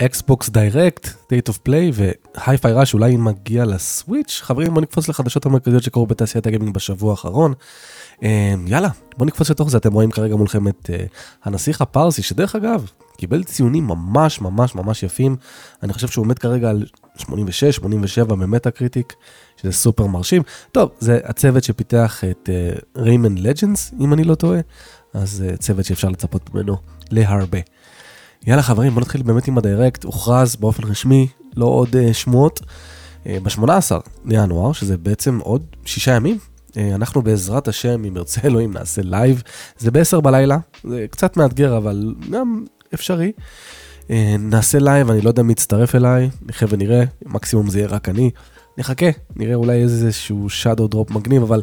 [0.00, 5.08] Xbox Direct, State of Play ו Hi-Fi Rush אולי מגיע ל Switch חברים בוא נקפוץ
[5.08, 7.54] לחדשות המרכזיות שקורו בתעשיית הגיימינג בשבוע האחרון.
[8.66, 9.76] יאללה בוא נקפוץ לתוך זה.
[9.76, 10.90] אתם רואים כרגע מולכם את
[11.44, 15.36] הנסיך הפרסי שדרך אגב קיבל ציונים ממש ממש ממש יפים.
[15.82, 16.86] אני חושב שהוא עומד כרגע על
[17.16, 19.14] 86 87 ב Metacritic
[19.56, 20.42] שזה סופר מרשים.
[20.72, 22.50] טוב זה הצוות שפיתח את
[22.96, 24.60] Rayman Legends אם אני לא טועה.
[25.14, 26.76] אז צוות שאפשר לצפות ממנו
[27.10, 27.58] להרבה.
[28.46, 31.26] יאללה חברים בוא נתחיל באמת עם ה Direct, הוכרז באופן רשמי,
[31.56, 32.60] לא עוד uh, שמועות,
[33.24, 33.92] uh, ב-18
[34.24, 36.38] לינואר, שזה בעצם עוד שישה ימים.
[36.70, 39.42] Uh, אנחנו בעזרת השם, אם ירצה אלוהים, נעשה live,
[39.78, 43.32] זה ב-10 בלילה, זה קצת מאתגר אבל גם אפשרי.
[44.02, 48.08] Uh, נעשה live, אני לא יודע מי יצטרף אליי, נחיה ונראה, מקסימום זה יהיה רק
[48.08, 48.30] אני.
[48.78, 49.06] נחכה,
[49.36, 51.62] נראה אולי איזשהו shadow drop מגניב, אבל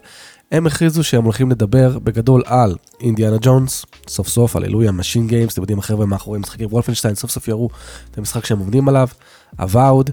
[0.51, 5.79] הם הכריזו שהם הולכים לדבר בגדול על אינדיאנה ג'ונס, סוף סוף, הללויה, MachineGames, אתם יודעים,
[5.79, 7.69] החבר'ה מאחורי משחקים Wolfenstein, סוף סוף יראו
[8.11, 9.07] את המשחק שהם עובדים עליו,
[9.59, 10.09] Avowed,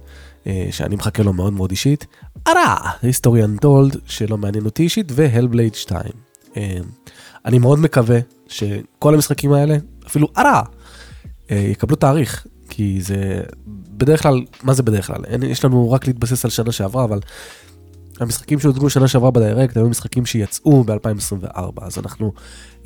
[0.70, 2.06] שאני מחכה לו מאוד מאוד אישית,
[2.48, 6.03] Ara, History Untold, שלא מעניין אותי אישית, ו Hellblade 2.
[7.45, 10.62] אני מאוד מקווה שכל המשחקים האלה, אפילו Ara,
[11.50, 13.41] יקבלו תאריך, כי זה
[13.89, 15.25] בדרך כלל, מה זה בדרך כלל?
[15.42, 17.19] יש לנו רק להתבסס על שנה שעברה, אבל
[18.20, 22.33] המשחקים שהוצגו שנה שעברה בדיירקט היו משחקים שיצאו ב-2024, אז אנחנו,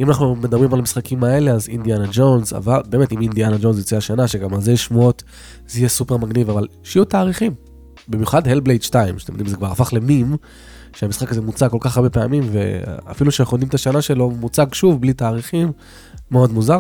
[0.01, 3.97] אם אנחנו מדברים על המשחקים האלה, אז אינדיאנה ג'ונס, אבל באמת אם אינדיאנה ג'ונס יצא
[3.97, 5.23] השנה, שגם על זה יש שמועות,
[5.67, 7.55] זה יהיה סופר מגניב, אבל שיהיו תאריכים.
[8.09, 10.37] במיוחד הלבלייד 2, שאתם יודעים, זה כבר הפך למים,
[10.97, 15.01] שהמשחק הזה מוצג כל כך הרבה פעמים, ואפילו שאנחנו יודעים את השנה שלו, מוצג שוב
[15.01, 15.73] בלי תאריכים,
[16.31, 16.79] מאוד מוזר.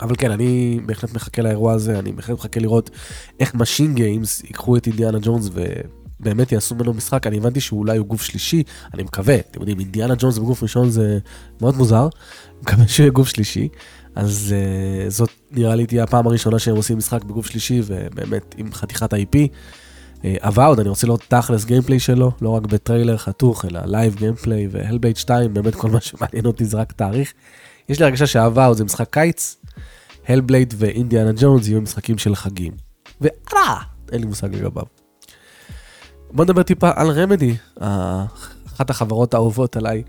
[0.00, 2.90] אבל כן, אני בהחלט מחכה לאירוע הזה, אני בהחלט מחכה לראות
[3.40, 5.64] איך MachineGames ייקחו את אינדיאנה ג'ונס ו...
[6.24, 8.62] באמת יעשו ממנו משחק, אני הבנתי שאולי הוא גוף שלישי,
[8.94, 11.18] אני מקווה, אתם יודעים, אינדיאנה ג'ונס בגוף ראשון זה
[11.60, 12.08] מאוד מוזר,
[12.62, 13.68] מקווה שיהיה גוף שלישי,
[14.14, 18.72] אז uh, זאת נראה לי תהיה הפעם הראשונה שהם עושים משחק בגוף שלישי, ובאמת עם
[18.72, 19.38] חתיכת ה-IP.
[20.40, 24.75] Avowed אני רוצה לראות תכלס gameplay שלו, לא רק בטריילר חתוך, אלא live gameplay ו
[24.75, 27.32] Hellblade 2, באמת כל מה שמעניין אותי זה רק תאריך.
[27.88, 29.56] יש לי הרגשה שה Avowed זה משחק קיץ,
[30.28, 32.72] Hellblade ואינדיאנה ג'ונס יהיו משחקים של חגים.
[33.20, 33.80] ואה,
[34.12, 34.93] אין לי מושג לגביו.
[36.34, 37.56] בוא נדבר טיפה על Remedy,
[38.66, 40.02] אחת החברות האהובות עליי.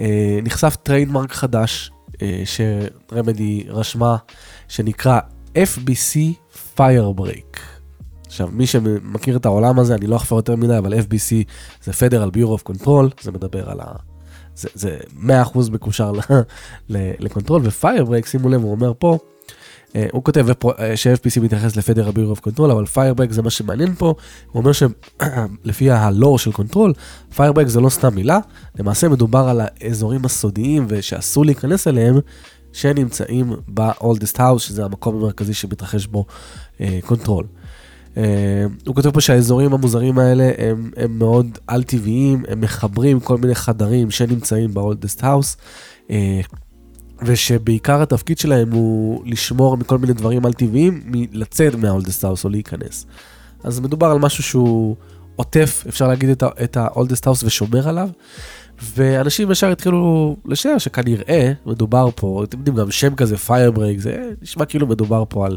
[0.00, 1.90] אה, נחשף trademark חדש
[2.22, 4.16] אה, ש Remedy רשמה,
[4.68, 5.20] שנקרא
[5.54, 6.18] FBC
[6.76, 7.58] Firebreak.
[8.26, 11.34] עכשיו, מי שמכיר את העולם הזה, אני לא אחפור יותר מדי, אבל FBC
[11.84, 13.86] זה Federal Bureau of Control, זה מדבר על ה...
[14.56, 16.12] זה, זה 100% מקושר
[17.20, 19.18] ל Control, ו-Firebreak, שימו לב, הוא אומר פה, אה,
[20.12, 20.46] הוא כותב
[20.78, 24.14] אה, ש-FBC מתייחס ל Federal Bureau of Control, אבל Firebreak זה מה שמעניין פה,
[24.52, 26.92] הוא אומר שלפי ה lore של Control,
[27.34, 28.38] Firebreak זה לא סתם מילה,
[28.78, 32.18] למעשה מדובר על האזורים הסודיים ושאסור להיכנס אליהם,
[32.72, 36.24] שנמצאים ב-oldest house, שזה המקום המרכזי שמתרחש בו
[37.06, 37.46] Control.
[38.14, 38.18] Uh,
[38.86, 44.10] הוא כותב פה שהאזורים המוזרים האלה הם, הם מאוד על-טבעיים, הם מחברים כל מיני חדרים
[44.10, 45.56] שנמצאים ב-oldest house.
[46.08, 46.12] Uh,
[47.24, 52.50] ושבעיקר התפקיד שלהם הוא לשמור מכל מיני דברים על טבעיים, מלצאת מה oldest house או
[52.50, 53.06] להיכנס.
[53.64, 54.96] אז מדובר על משהו שהוא
[55.36, 56.30] עוטף, אפשר להגיד,
[56.64, 58.08] את ה oldest house ושומר עליו.
[58.82, 64.64] ואנשים ישר התחילו לשער שכנראה מדובר פה, אתם יודעים, גם שם כזה, Firebreak, זה נשמע
[64.64, 65.56] כאילו מדובר פה על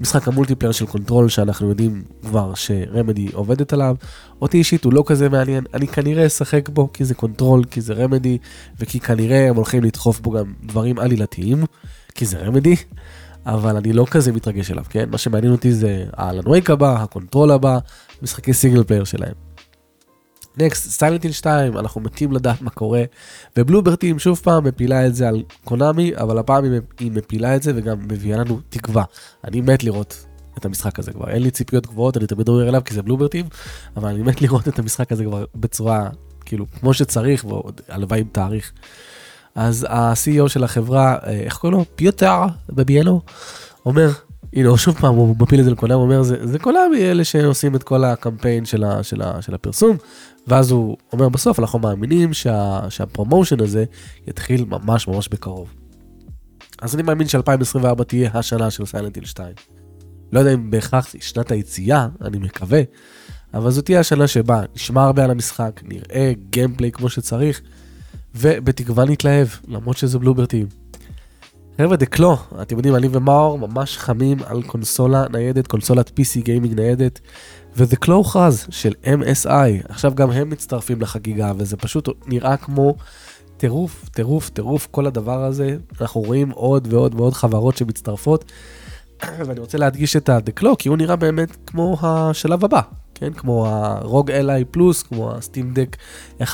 [0.00, 3.96] משחק ה multiplayer של Control שאנחנו יודעים כבר ש Remedy עובדת עליו.
[4.42, 7.94] אותי אישית הוא לא כזה מעניין, אני כנראה אשחק בו כי זה Control, כי זה
[7.94, 8.38] Remedy,
[8.80, 11.64] וכי כנראה הם הולכים לדחוף בו גם דברים עלילתיים,
[12.14, 12.76] כי זה Remedy,
[13.46, 15.08] אבל אני לא כזה מתרגש אליו, כן?
[15.10, 17.78] מה שמעניין אותי זה ה Alan Wake הבא, ה Control הבא,
[18.22, 19.51] משחקי single player שלהם.
[20.56, 23.02] Next, Silent Hill 2, אנחנו מתים לדעת מה קורה,
[23.56, 26.64] ו Bloober Team שוב פעם מפילה את זה על Konami, אבל הפעם
[26.98, 29.04] היא מפילה את זה וגם מביאה לנו תקווה.
[29.44, 30.26] אני מת לראות
[30.58, 33.28] את המשחק הזה כבר, אין לי ציפיות גבוהות, אני תמיד אומר אליו כי זה Bloober
[33.28, 33.46] Team,
[33.96, 36.08] אבל אני מת לראות את המשחק הזה כבר בצורה,
[36.44, 38.72] כאילו, כמו שצריך, ועוד הלוואי עם תאריך.
[39.54, 41.84] אז ה-CEO של החברה, אה, איך קוראים לו?
[41.96, 43.20] פיוטר בביאנו,
[43.86, 44.10] אומר,
[44.52, 47.10] הנה, הוא שוב פעם, הוא מפיל את זה ל Konami, הוא אומר, זה, זה Konami
[47.10, 49.96] אלה שעושים את כל הקמפיין של, ה, של, ה, של הפרסום,
[50.46, 53.84] ואז הוא אומר בסוף, אנחנו מאמינים שה, שה promotion הזה
[54.26, 55.74] יתחיל ממש ממש בקרוב.
[56.82, 59.54] אז אני מאמין ש-2024 תהיה השנה של Silent Hill 2.
[60.32, 62.80] לא יודע אם בהכרח שנת היציאה, אני מקווה,
[63.54, 67.60] אבל זאת תהיה השנה שבה נשמע הרבה על המשחק, נראה gameplay כמו שצריך,
[68.34, 70.66] ובתקווה נתלהב, למרות שזה Bloober Team.
[71.82, 76.80] חבר'ה, The Claw, אתם יודעים, אני ומאור ממש חמים על קונסולה ניידת, קונסולת PC gaming
[76.80, 77.20] ניידת,
[77.76, 82.94] ו The Claw הוכרז של MSI, עכשיו גם הם מצטרפים לחגיגה, וזה פשוט נראה כמו
[83.56, 88.44] טירוף, טירוף, טירוף, כל הדבר הזה, אנחנו רואים עוד ועוד ועוד חברות שמצטרפות.
[89.46, 90.30] ואני רוצה להדגיש את
[90.60, 92.80] Clock, כי הוא נראה באמת כמו השלב הבא,
[93.22, 93.32] כן?
[93.32, 95.96] כמו ה-ROG Li פלוס, כמו ה-Steam Deck
[96.42, 96.48] 1.5,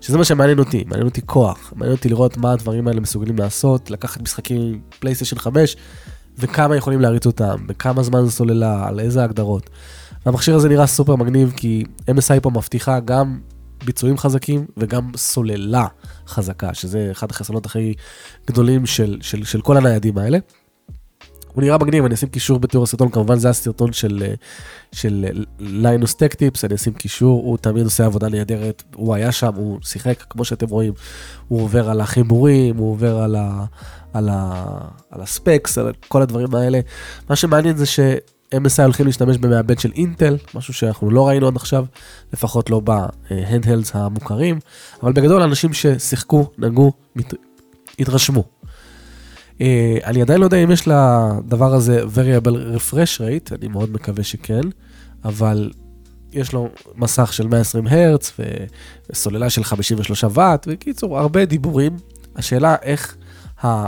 [0.00, 3.90] שזה מה שמעניין אותי, מעניין אותי כוח, מעניין אותי לראות מה הדברים האלה מסוגלים לעשות,
[3.90, 5.76] לקחת משחקים פלייסטיישן 5,
[6.38, 9.70] וכמה יכולים להריץ אותם, בכמה זמן זה סוללה, על איזה הגדרות.
[10.26, 13.38] והמכשיר הזה נראה סופר מגניב, כי MSI פה מבטיחה גם
[13.84, 15.86] ביצועים חזקים וגם סוללה
[16.26, 17.94] חזקה, שזה אחד החסרונות הכי
[18.46, 20.38] גדולים של, של, של כל הניידים האלה.
[21.54, 24.24] הוא נראה מגניב, אני אשים קישור בתיאור הסרטון, כמובן זה הסרטון של,
[24.92, 25.26] של
[25.58, 29.78] Linus Tech Tips, אני אשים קישור, הוא תמיד עושה עבודה נהדרת, הוא היה שם, הוא
[29.82, 30.92] שיחק, כמו שאתם רואים,
[31.48, 33.64] הוא עובר על החיבורים, הוא עובר על, ה,
[34.12, 34.64] על, ה,
[35.10, 36.80] על ה specs, על כל הדברים האלה.
[37.30, 38.00] מה שמעניין זה ש...
[38.54, 41.84] MSI הולכים להשתמש במעבד של אינטל, משהו שאנחנו לא ראינו עד עכשיו,
[42.32, 44.58] לפחות לא ב handhelds המוכרים,
[45.02, 47.34] אבל בגדול אנשים ששיחקו, נגעו, מת...
[47.98, 48.44] התרשמו.
[49.60, 54.24] אה, אני עדיין לא יודע אם יש לדבר הזה variable refresh rate, אני מאוד מקווה
[54.24, 54.60] שכן,
[55.24, 55.70] אבל
[56.32, 58.32] יש לו מסך של 120 הרץ
[59.10, 61.96] וסוללה של 53 ואט, וקיצור, הרבה דיבורים.
[62.36, 63.16] השאלה איך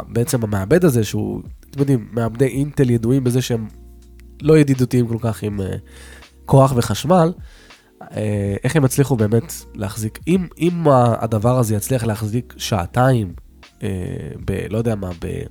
[0.09, 3.69] בעצם המעבד הזה, שהוא, אתם יודעים, מעבדי אינטל ידועים בזה שהם
[4.43, 5.63] לא ידידותיים כל כך עם uh,
[6.47, 7.33] כוח וחשמל,
[8.01, 8.05] אה,
[8.65, 10.85] איך הם יצליחו באמת להחזיק, אם, אם
[11.21, 13.33] הדבר הזה יצליח להחזיק שעתיים,
[13.79, 13.83] אה,
[14.45, 14.67] ב...
[14.71, 15.43] לא יודע מה, ב...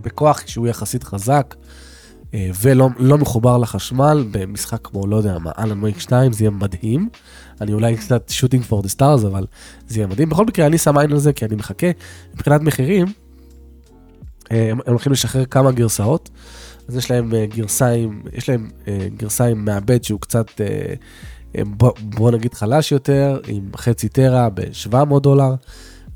[0.00, 5.84] בכוח שהוא יחסית חזק, אה, ולא לא מחובר לחשמל, במשחק כמו, לא יודע מה, Alan
[5.84, 7.08] Wake 2, זה יהיה מדהים.
[7.60, 9.46] אני אולי קצת shooting for the stars, אבל
[9.88, 10.28] זה יהיה מדהים.
[10.28, 11.86] בכל מקרה, אני שם עין על זה, כי אני מחכה.
[12.34, 13.06] מבחינת מחירים,
[14.50, 16.30] הם הולכים לשחרר כמה גרסאות.
[16.88, 18.70] אז יש להם uh, גרסיים, יש להם
[19.16, 20.46] גרסה עם מעבד שהוא קצת,
[21.66, 25.54] בוא, בוא נגיד חלש יותר, עם חצי טרה ב-700 דולר,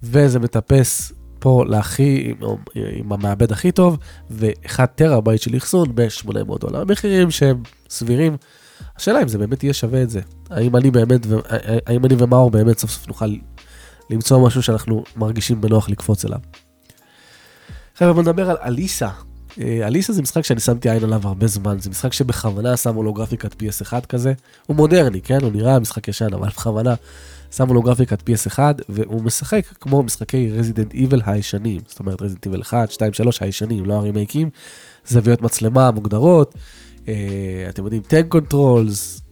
[0.03, 3.99] וזה מטפס פה להכי, עם, עם המעבד הכי טוב,
[4.31, 6.85] ו-1 טרה בית של אחסון ב-800 דולר.
[6.85, 8.37] מחירים שהם סבירים.
[8.97, 10.21] השאלה אם זה באמת יהיה שווה את זה.
[10.51, 11.27] האם אני באמת,
[11.87, 13.37] האם אני ומאור באמת סוף סוף נוכל
[14.11, 16.39] למצוא משהו שאנחנו מרגישים בנוח לקפוץ אליו.
[17.97, 19.13] חבר'ה, בוא נדבר על Alisa, אה,
[19.59, 23.53] Alisa זה משחק שאני שמתי עין עליו הרבה זמן, זה משחק שבכוונה שמו לו גרפיקת
[23.53, 24.33] PS1 כזה,
[24.67, 25.39] הוא מודרני, כן?
[25.43, 26.95] הוא נראה משחק ישן, אבל בכוונה
[27.57, 28.59] שמו לו גרפיקת PS1,
[28.89, 33.87] והוא משחק כמו משחקי Resident Evil הישנים, זאת אומרת Resident Evil 1, 2, 3 הישנים,
[33.87, 34.51] לא הרימייקים,
[35.07, 36.55] זוויות מצלמה מוגדרות,
[37.09, 39.23] אה, אתם יודעים, tank controls,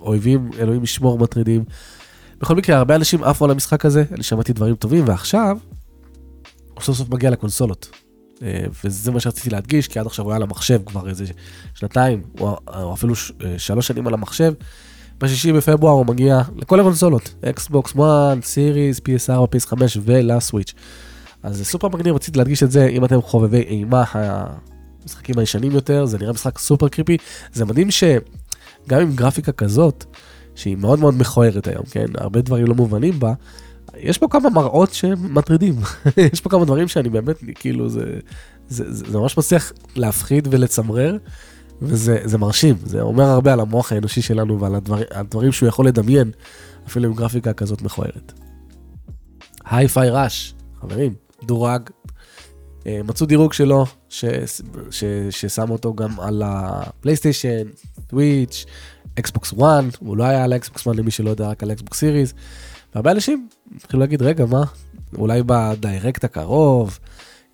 [0.00, 1.64] אויבים, אלוהים ישמור מטרידים.
[2.40, 5.58] בכל מקרה, הרבה אנשים עפו על המשחק הזה, אני שמעתי דברים טובים, ועכשיו,
[6.74, 8.07] הוא סוף סוף מגיע לקונסולות.
[8.42, 11.24] אה, וזה מה שרציתי להדגיש, כי עד עכשיו הוא היה על המחשב כבר איזה
[11.74, 13.14] שנתיים, או אפילו
[13.44, 14.52] אה, שלוש שנים על המחשב.
[15.20, 17.98] בשישי בפברואר הוא מגיע לכל הקונסולות, Xbox 1,
[18.42, 20.74] Series, PS4, PS5 ול Switch.
[21.42, 26.06] אז זה סופר מגניב, רציתי להדגיש את זה, אם אתם חובבי אימה, המשחקים הישנים יותר,
[26.06, 27.16] זה נראה משחק סופר creepy.
[27.52, 30.04] זה מדהים שגם עם גרפיקה כזאת,
[30.54, 32.06] שהיא מאוד מאוד מכוערת היום, כן?
[32.14, 33.32] הרבה דברים לא מובנים בה,
[33.98, 35.74] יש פה כמה מראות שמטרידים,
[36.32, 38.18] יש פה כמה דברים שאני באמת, כאילו, זה,
[38.68, 41.16] זה, זה, זה ממש מצליח להפחיד ולצמרר,
[41.82, 46.30] וזה מרשים, זה אומר הרבה על המוח האנושי שלנו ועל הדבר, הדברים שהוא יכול לדמיין,
[46.86, 48.32] אפילו עם גרפיקה כזאת מכוערת.
[49.64, 51.14] היי-פיי ראש, חברים,
[51.44, 51.90] דורג,
[52.86, 54.24] אה, מצאו דירוג שלו, ש,
[54.90, 57.68] ש, ששם אותו גם על הפלייסטיישן,
[58.06, 58.64] טוויץ',
[59.18, 59.60] Xbox 1,
[59.98, 62.34] הוא לא היה על Xbox 1 למי שלא יודע, רק על Xbox Series.
[62.94, 64.64] והרבה אנשים התחילו להגיד, רגע, מה,
[65.18, 66.98] אולי ב Direct הקרוב,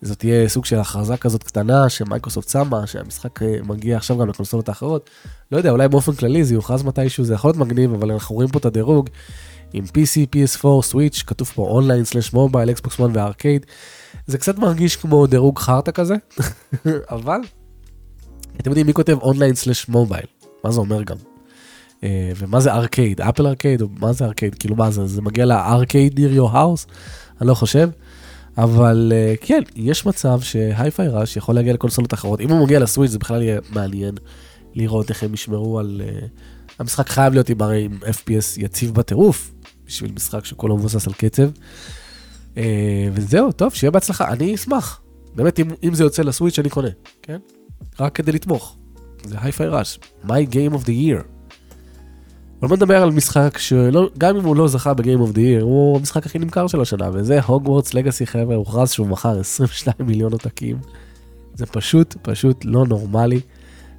[0.02, 4.68] זאת תהיה סוג של הכרזה כזאת קטנה שמייקרוסופט שמה, שהמשחק אה, מגיע עכשיו גם לקונסולות
[4.68, 5.10] האחרות.
[5.52, 8.50] לא יודע, אולי באופן כללי זה יוכרז מתישהו, זה יכול להיות מגניב, אבל אנחנו רואים
[8.50, 9.08] פה את הדירוג
[9.72, 13.66] עם PC, PS4, Switch, כתוב פה online slash mobile, Xbox 1 וארקייד.
[14.26, 16.14] זה קצת מרגיש כמו דירוג חרטא כזה,
[17.16, 17.40] אבל
[18.56, 20.26] אתם יודעים מי כותב אונליין סלש מובייל,
[20.64, 21.33] מה זה אומר גם?
[22.04, 23.20] אה, ומה זה ארקייד?
[23.20, 23.82] אפל ארקייד?
[23.82, 24.54] או מה זה ארקייד?
[24.54, 25.06] כאילו מה זה?
[25.06, 26.90] זה מגיע לארקייד near your house?
[27.40, 27.88] אני לא חושב.
[28.58, 32.40] אבל אה, כן, יש מצב שהייפיי ראש יכול להגיע לקונסולות אחרות.
[32.40, 34.14] אם הוא מגיע לסוויץ' זה בכלל יהיה מעניין
[34.74, 36.02] לראות איך הם ישמרו על...
[36.04, 36.28] Uh,
[36.78, 39.54] המשחק חייב להיות עם הרי עם FPS יציב בטירוף,
[39.86, 41.48] בשביל משחק שכולו מבוסס על קצב.
[43.12, 44.28] וזהו, טוב, שיהיה בהצלחה.
[44.28, 45.00] אני אשמח.
[45.34, 46.88] באמת, אם, אם זה יוצא ל Switch אני קונה,
[47.22, 47.38] כן?
[48.00, 48.76] רק כדי לתמוך.
[49.24, 49.98] זה Hi-Fi Rush.
[50.24, 51.33] My Game of the Year.
[52.64, 55.60] אבל בוא נדבר על משחק שגם אם הוא לא זכה ב Game of the Year
[55.60, 60.32] הוא המשחק הכי נמכר של השנה, וזה Hogwarts Legacy חבר'ה, הוכרז שהוא מכר 22 מיליון
[60.32, 60.78] עותקים.
[61.54, 63.40] זה פשוט, פשוט לא נורמלי,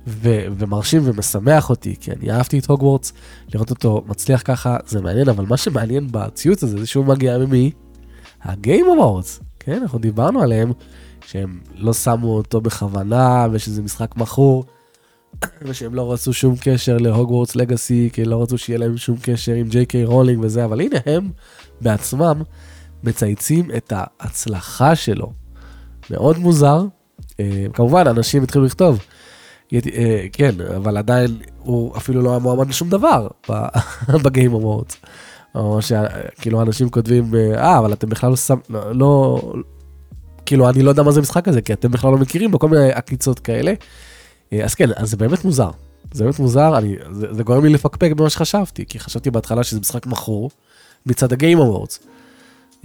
[0.07, 3.13] ו- ומרשים ומשמח אותי, כי אני אהבתי את הוגוורטס,
[3.53, 7.71] לראות אותו מצליח ככה, זה מעניין, אבל מה שמעניין בציוץ הזה, זה שהוא מגיע ממי?
[8.43, 10.71] ה Game Awards, כן, אנחנו דיברנו עליהם,
[11.27, 14.65] שהם לא שמו אותו בכוונה, ושזה משחק מכור,
[15.61, 19.53] ושהם לא רצו שום קשר ל Hogwarts Legacy, כי לא רצו שיהיה להם שום קשר
[19.53, 21.29] עם ג'יי קיי רולינג וזה, אבל הנה הם
[21.81, 22.41] בעצמם
[23.03, 25.31] מצייצים את ההצלחה שלו.
[26.09, 26.85] מאוד מוזר.
[27.39, 28.99] אה, כמובן, אנשים התחילו לכתוב.
[29.73, 33.27] אה, כן, אבל עדיין הוא אפילו לא היה מועמד לשום דבר
[34.23, 34.97] ב Game Awards.
[35.55, 39.41] או שכאילו אנשים כותבים, אה, אבל אתם בכלל לא שם, לא, לא,
[40.45, 42.69] כאילו, אני לא יודע מה זה משחק הזה, כי אתם בכלל לא מכירים בו, כל
[42.69, 43.73] מיני עקיצות כאלה.
[44.53, 45.69] אה, אז כן, אז זה באמת מוזר.
[46.11, 49.79] זה באמת מוזר, אני, זה, זה גורם לי לפקפק במה שחשבתי, כי חשבתי בהתחלה שזה
[49.79, 50.49] משחק מכור
[51.05, 51.99] מצד ה Game Awards.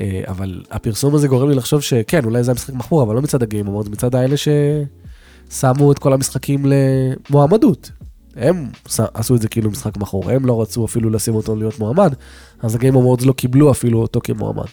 [0.00, 3.42] אה, אבל הפרסום הזה גורם לי לחשוב שכן, אולי זה המשחק מכור, אבל לא מצד
[3.42, 7.90] ה Game Awards, מצד האלה ששמו את כל המשחקים למועמדות.
[8.36, 8.68] הם
[9.14, 12.14] עשו את זה כאילו משחק מכור, הם לא רצו אפילו לשים אותו להיות מועמד,
[12.60, 14.64] אז ה Game Awards לא קיבלו אפילו אותו כמועמד.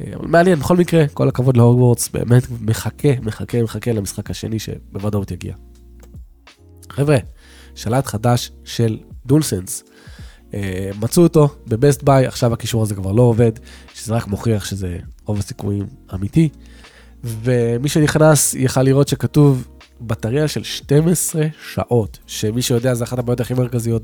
[0.00, 5.30] אה, אבל מעניין, בכל מקרה, כל הכבוד להוגוורטס, באמת מחכה, מחכה, מחכה למשחק השני שבוודאות
[5.30, 5.54] יגיע.
[6.90, 7.16] חבר'ה,
[7.74, 9.84] שלט חדש של DualSense.
[10.54, 13.52] אה, מצאו אותו ב Best Buy, עכשיו הקישור הזה כבר לא עובד,
[13.94, 16.48] שזה רק מוכיח שזה רוב הסיכויים אמיתי.
[17.24, 19.68] ומי שנכנס יכל לראות שכתוב
[20.00, 24.02] בטריה של 12 שעות, שמי שיודע זה אחת הבעיות הכי מרכזיות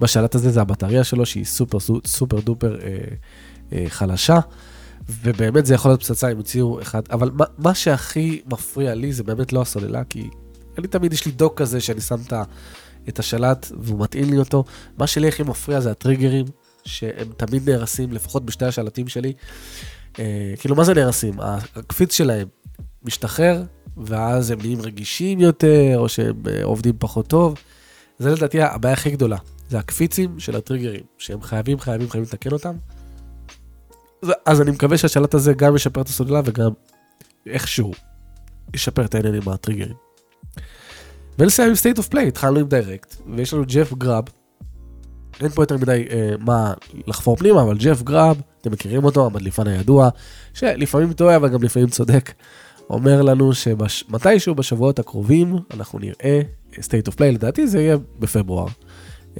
[0.00, 2.98] בשלט הזה, זה הבטריה שלו שהיא סופר סופר דופר אה,
[3.72, 4.38] אה, חלשה.
[5.22, 9.22] ובאמת זה יכול להיות פצצה אם הוציאו אחד, אבל מה, מה שהכי מפריע לי זה
[9.22, 10.28] באמת לא הסוללה, כי
[10.78, 12.16] אני תמיד יש לי דוק כזה שאני שם
[13.08, 14.64] את השלט והוא מטעין לי אותו.
[14.98, 16.44] מה שלי הכי מפריע זה הטריגרים,
[16.84, 19.32] שהם תמיד נהרסים, לפחות בשתי השלטים שלי.
[20.18, 21.34] אה, כאילו, מה זה נהרסים?
[21.74, 22.48] הקפיץ שלהם
[23.02, 23.62] משתחרר,
[23.96, 27.54] ואז הם נהיים רגישים יותר, או שהם אה, עובדים פחות טוב.
[28.18, 29.36] זה לדעתי הבעיה הכי גדולה,
[29.68, 32.74] זה הקפיצים של הטריגרים, שהם חייבים, חייבים, חייבים לתקן אותם.
[34.46, 36.70] אז אני מקווה שהשלט הזה גם ישפר את הסוללה וגם
[37.46, 37.92] איכשהו
[38.74, 40.05] ישפר את העניינים מהטריגרים.
[41.38, 44.24] ונסיים עם state of play, התחלנו עם דיירקט, ויש לנו ג'ף גראב.
[45.40, 46.74] אין פה יותר מדי אה, מה
[47.06, 50.08] לחפור פנימה, אבל ג'ף גראב, אתם מכירים אותו, המדליפן הידוע,
[50.54, 52.32] שלפעמים טועה אבל גם לפעמים צודק,
[52.90, 56.40] אומר לנו שמתישהו בשבועות הקרובים אנחנו נראה
[56.72, 58.66] state of play, לדעתי זה יהיה בפברואר,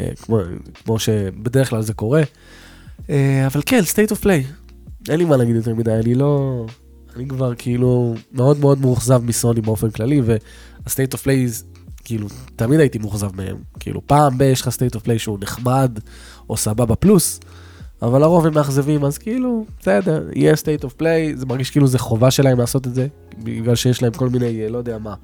[0.00, 0.38] אה, כמו,
[0.84, 2.22] כמו שבדרך כלל זה קורה.
[3.10, 4.66] אה, אבל כן, state of play,
[5.08, 6.64] אין לי מה להגיד יותר מדי, אני לא...
[7.16, 11.62] אני כבר כאילו מאוד מאוד מאוכזב מסוני באופן כללי, וה-state of play,
[12.04, 13.56] כאילו, תמיד הייתי מאוכזב מהם.
[13.80, 15.98] כאילו, פעם ב- יש לך state of play שהוא נחמד,
[16.50, 17.40] או סבבה פלוס,
[18.02, 21.98] אבל לרוב הם מאכזבים, אז כאילו, בסדר, יהיה state of play, זה מרגיש כאילו זה
[21.98, 23.06] חובה שלהם לעשות את זה,
[23.38, 25.14] בגלל שיש להם כל מיני, לא יודע מה,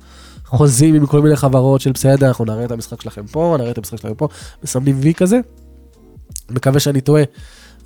[0.46, 3.78] חוזים עם כל מיני חברות של בסדר, אנחנו נראה את המשחק שלכם פה, נראה את
[3.78, 4.28] המשחק שלכם פה,
[4.64, 5.40] מסמנים וי כזה.
[6.50, 7.22] מקווה שאני טועה.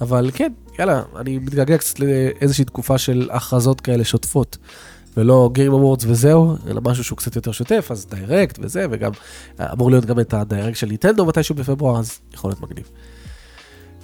[0.00, 4.58] אבל כן, יאללה, אני מתגעגע קצת לאיזושהי תקופה של הכרזות כאלה שוטפות.
[5.16, 9.10] ולא Game Awards וזהו, אלא משהו שהוא קצת יותר שוטף, אז Direct וזה, וגם
[9.60, 12.90] אמור להיות גם את ה Direct של ניטנדו מתישהו בפברואר, אז יכול להיות מגניב.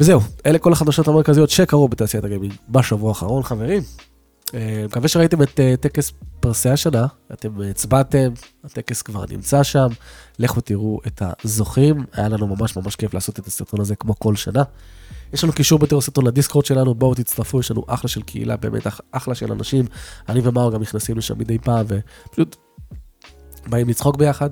[0.00, 3.82] וזהו, אלה כל החדשות המרכזיות שקרו בתעשיית הגיימינג בשבוע האחרון, חברים.
[4.54, 8.32] אה, מקווה שראיתם את אה, טקס פרסי השנה, אתם הצבעתם,
[8.64, 9.87] הטקס כבר נמצא שם,
[10.38, 14.37] לכו תראו את הזוכים, היה לנו ממש ממש כיף לעשות את הסרטון הזה כמו כל
[14.37, 14.62] שנה.
[15.32, 18.56] יש לנו קישור בתיאור סרטון ל Discord שלנו, בואו תצטרפו, יש לנו אחלה של קהילה,
[18.56, 19.84] באמת אחלה של אנשים.
[20.28, 22.56] אני ומאור גם נכנסים לשם מדי פעם, ופשוט
[23.66, 24.50] באים לצחוק ביחד.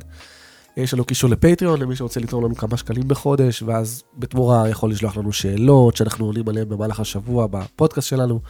[0.77, 5.17] יש לנו קישור לפטריון, למי שרוצה לתרום לנו כמה שקלים בחודש, ואז בתמורה יכול לשלוח
[5.17, 8.41] לנו שאלות שאנחנו עונים עליהן במהלך השבוע בפודקאסט שלנו,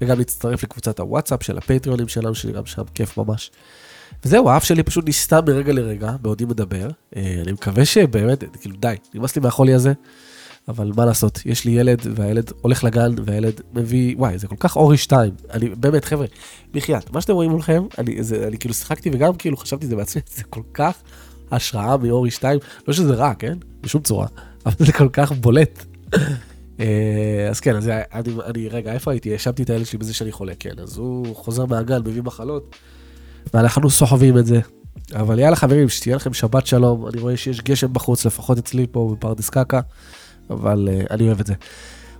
[0.00, 3.50] וגם להצטרף לקבוצת הוואטסאפ של הפטריונים שלנו, שגם שם כיף ממש.
[4.24, 6.88] וזהו, האף שלי פשוט נסתם מרגע לרגע, בעודי מדבר.
[7.16, 9.92] אה, אני מקווה שבאמת, כאילו די, נמאס לי מהחולי הזה.
[10.68, 14.76] אבל מה לעשות, יש לי ילד, והילד הולך לגן, והילד מביא, וואי, זה כל כך
[14.76, 15.32] אורי 2.
[15.50, 16.26] אני, באמת, חבר'ה,
[16.72, 20.22] בחייאת, מה שאתם רואים מולכם, אני, זה, אני כאילו שיחקתי וגם כאילו חשבתי זה בעצמי,
[20.36, 20.96] זה כל כך
[21.50, 23.58] השראה מאורי 2, לא שזה רע, כן?
[23.80, 24.26] בשום צורה,
[24.66, 25.84] אבל זה כל כך בולט.
[26.80, 29.32] אה, אז כן, אז אני, אני, רגע, איפה הייתי?
[29.32, 32.76] האשמתי את הילד שלי בזה שאני חולה, כן, אז הוא חוזר מהגן, מביא מחלות,
[33.54, 34.60] ואנחנו סוחבים את זה.
[35.12, 39.14] אבל יאללה חברים, שתהיה לכם שבת שלום, אני רואה שיש גשם בחוץ, לפחות אצלי פה
[39.16, 39.80] בפרדס קקה.
[40.50, 41.54] אבל uh, אני אוהב את זה.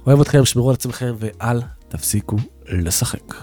[0.06, 2.36] אוהב אתכם, שמרו על עצמכם ואל תפסיקו
[2.68, 3.34] לשחק.